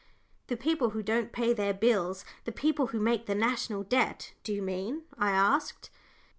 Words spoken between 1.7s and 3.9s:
bills the people who make the National